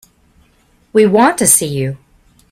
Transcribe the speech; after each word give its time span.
We 0.93 1.05
want 1.05 1.37
to 1.37 1.45
see 1.45 1.67
you. 1.67 1.99